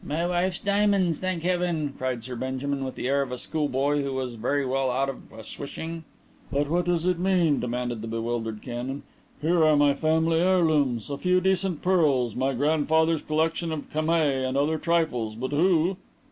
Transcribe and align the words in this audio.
"My 0.03 0.25
wife's 0.25 0.59
diamonds, 0.59 1.19
thank 1.19 1.43
heaven!" 1.43 1.93
cried 1.95 2.23
Sir 2.23 2.35
Benjamin, 2.35 2.83
with 2.83 2.95
the 2.95 3.07
air 3.07 3.21
of 3.21 3.31
a 3.31 3.37
schoolboy 3.37 4.01
who 4.01 4.13
was 4.15 4.33
very 4.33 4.65
well 4.65 4.89
out 4.89 5.09
of 5.09 5.17
a 5.31 5.43
swishing. 5.43 6.05
"But 6.51 6.69
what 6.71 6.85
does 6.85 7.05
it 7.05 7.19
mean?" 7.19 7.59
demanded 7.59 8.01
the 8.01 8.07
bewildered 8.07 8.63
canon. 8.63 9.03
"Here 9.43 9.63
are 9.63 9.77
my 9.77 9.93
family 9.93 10.39
heirlooms 10.39 11.11
a 11.11 11.19
few 11.19 11.39
decent 11.39 11.83
pearls, 11.83 12.35
my 12.35 12.53
grandfather's 12.53 13.21
collection 13.21 13.71
of 13.71 13.91
camei 13.91 14.43
and 14.43 14.57
other 14.57 14.79
trifles 14.79 15.35
but 15.35 15.51
who 15.51 15.97